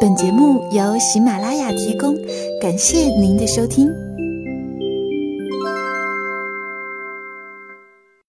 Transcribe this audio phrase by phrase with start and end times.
[0.00, 2.16] 本节目由喜马拉雅提供
[2.60, 4.07] 感谢您的收听。